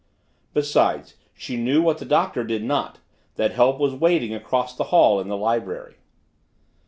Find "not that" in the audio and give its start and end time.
2.63-3.51